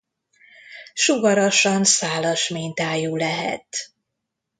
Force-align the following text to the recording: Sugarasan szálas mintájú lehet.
Sugarasan 0.93 1.83
szálas 1.83 2.47
mintájú 2.49 3.15
lehet. 3.15 3.91